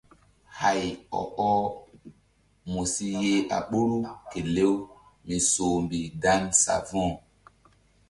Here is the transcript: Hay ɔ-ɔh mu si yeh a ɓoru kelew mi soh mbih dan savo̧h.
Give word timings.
Hay 0.59 0.83
ɔ-ɔh 1.19 1.59
mu 2.71 2.81
si 2.93 3.05
yeh 3.21 3.39
a 3.55 3.57
ɓoru 3.69 3.97
kelew 4.29 4.73
mi 5.27 5.35
soh 5.51 5.75
mbih 5.85 6.07
dan 6.21 6.43
savo̧h. 6.61 7.13